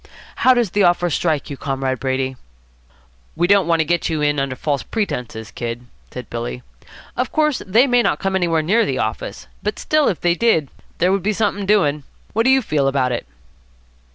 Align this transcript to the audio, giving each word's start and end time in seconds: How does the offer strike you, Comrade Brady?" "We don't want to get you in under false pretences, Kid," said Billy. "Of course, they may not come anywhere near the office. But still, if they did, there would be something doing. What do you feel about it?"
How 0.37 0.55
does 0.55 0.71
the 0.71 0.81
offer 0.81 1.11
strike 1.11 1.51
you, 1.51 1.57
Comrade 1.57 1.99
Brady?" 1.99 2.35
"We 3.35 3.45
don't 3.45 3.67
want 3.67 3.81
to 3.81 3.85
get 3.85 4.09
you 4.09 4.19
in 4.19 4.39
under 4.39 4.55
false 4.55 4.81
pretences, 4.81 5.51
Kid," 5.51 5.85
said 6.09 6.27
Billy. 6.27 6.63
"Of 7.15 7.31
course, 7.31 7.61
they 7.67 7.85
may 7.85 8.01
not 8.01 8.17
come 8.17 8.35
anywhere 8.35 8.63
near 8.63 8.83
the 8.83 8.97
office. 8.97 9.45
But 9.61 9.77
still, 9.77 10.07
if 10.07 10.19
they 10.19 10.33
did, 10.33 10.69
there 10.97 11.11
would 11.11 11.21
be 11.21 11.33
something 11.33 11.67
doing. 11.67 12.01
What 12.33 12.45
do 12.45 12.49
you 12.49 12.63
feel 12.63 12.87
about 12.87 13.11
it?" 13.11 13.27